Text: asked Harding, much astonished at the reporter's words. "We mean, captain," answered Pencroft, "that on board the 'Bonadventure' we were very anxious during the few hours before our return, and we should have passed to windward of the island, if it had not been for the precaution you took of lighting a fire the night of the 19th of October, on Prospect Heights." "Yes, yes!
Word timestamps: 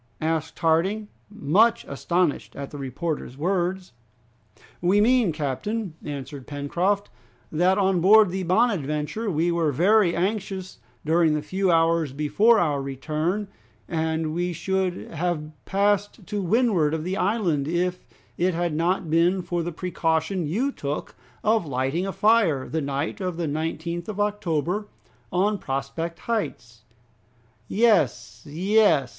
asked 0.21 0.57
Harding, 0.57 1.09
much 1.29 1.85
astonished 1.87 2.55
at 2.55 2.71
the 2.71 2.79
reporter's 2.79 3.37
words. 3.37 3.93
"We 4.81 4.99
mean, 4.99 5.31
captain," 5.31 5.93
answered 6.03 6.47
Pencroft, 6.47 7.11
"that 7.51 7.77
on 7.77 8.01
board 8.01 8.31
the 8.31 8.41
'Bonadventure' 8.41 9.29
we 9.29 9.51
were 9.51 9.71
very 9.71 10.15
anxious 10.15 10.79
during 11.05 11.35
the 11.35 11.43
few 11.43 11.69
hours 11.71 12.13
before 12.13 12.57
our 12.57 12.81
return, 12.81 13.47
and 13.87 14.33
we 14.33 14.53
should 14.53 15.11
have 15.11 15.51
passed 15.65 16.25
to 16.25 16.41
windward 16.41 16.95
of 16.95 17.03
the 17.03 17.17
island, 17.17 17.67
if 17.67 18.03
it 18.39 18.55
had 18.55 18.73
not 18.73 19.07
been 19.07 19.43
for 19.43 19.61
the 19.61 19.71
precaution 19.71 20.47
you 20.47 20.71
took 20.71 21.13
of 21.43 21.67
lighting 21.67 22.07
a 22.07 22.11
fire 22.11 22.67
the 22.67 22.81
night 22.81 23.21
of 23.21 23.37
the 23.37 23.45
19th 23.47 24.07
of 24.09 24.19
October, 24.19 24.87
on 25.31 25.59
Prospect 25.59 26.21
Heights." 26.21 26.85
"Yes, 27.67 28.43
yes! 28.49 29.09